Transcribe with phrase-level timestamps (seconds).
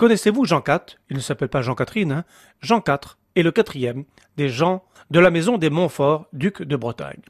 [0.00, 2.24] Connaissez-vous Jean IV Il ne s'appelle pas Jean-Catherine, hein
[2.62, 4.04] Jean IV est le quatrième
[4.38, 7.20] des gens de la maison des Montfort, duc de Bretagne.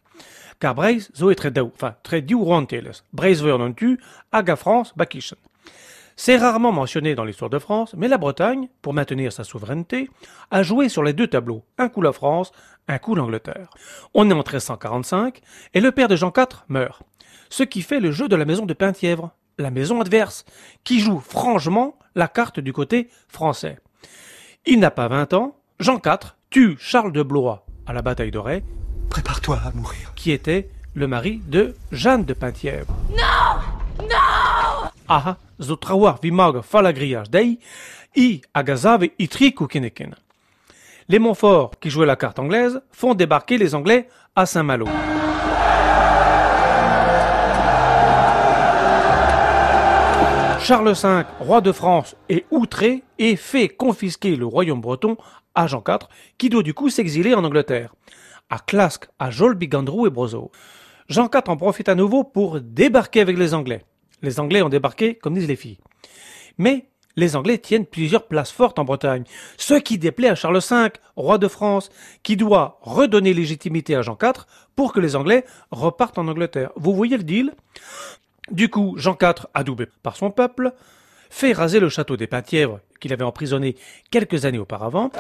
[0.60, 2.92] Car Breis zo est très dau, enfin très diou ronteles.
[3.12, 3.42] Breis
[3.76, 3.98] tu,
[4.30, 5.36] aga France, bakischen.
[6.14, 10.09] C'est rarement mentionné dans l'histoire de France, mais la Bretagne, pour maintenir sa souveraineté,
[10.52, 12.52] a joué sur les deux tableaux, un coup la France,
[12.87, 13.71] un coup l'Angleterre.
[14.14, 15.41] On est en 1345,
[15.75, 17.02] et le père de Jean IV meurt,
[17.48, 20.45] ce qui fait le jeu de la maison de Penthièvre, la maison adverse,
[20.84, 23.79] qui joue franchement la carte du côté français.
[24.66, 28.62] Il n'a pas 20 ans, Jean IV tue Charles de Blois à la bataille d'Auray.
[29.09, 30.12] Prépare-toi à mourir.
[30.14, 32.95] Qui était le mari de Jeanne de Penthièvre.
[33.10, 36.62] Non Non Aha, zo trawar vi mag
[37.30, 37.59] dei,
[38.14, 40.14] i agazave i triku kineken.
[41.08, 44.86] Les Montfort, qui jouaient la carte anglaise, font débarquer les Anglais à Saint-Malo.
[50.62, 55.16] Charles V, roi de France, est outré et fait confisquer le royaume breton
[55.55, 56.06] à Jean IV,
[56.38, 57.94] qui doit du coup s'exiler en Angleterre,
[58.50, 60.50] à Clasque, à Jolby, Gandrou et Brozo.
[61.08, 63.84] Jean IV en profite à nouveau pour débarquer avec les Anglais.
[64.22, 65.78] Les Anglais ont débarqué, comme disent les filles.
[66.58, 69.25] Mais les Anglais tiennent plusieurs places fortes en Bretagne,
[69.56, 71.91] ce qui déplaît à Charles V, roi de France,
[72.22, 74.44] qui doit redonner légitimité à Jean IV
[74.77, 76.70] pour que les Anglais repartent en Angleterre.
[76.77, 77.55] Vous voyez le deal?
[78.51, 80.73] Du coup, Jean IV, adoubé par son peuple,
[81.31, 83.77] fait raser le château des Penthièvres, qu'il avait emprisonné
[84.11, 85.11] quelques années auparavant,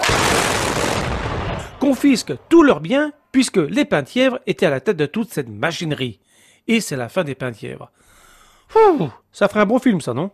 [1.78, 6.20] confisque tous leurs biens, puisque les Penthièvres étaient à la tête de toute cette machinerie.
[6.66, 7.90] Et c'est la fin des Penthièvres.
[9.32, 10.30] ça ferait un bon film, ça, non?